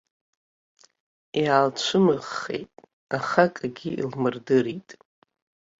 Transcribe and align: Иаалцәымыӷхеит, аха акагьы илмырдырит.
Иаалцәымыӷхеит, 1.41 2.71
аха 3.17 3.43
акагьы 3.47 3.89
илмырдырит. 3.99 4.89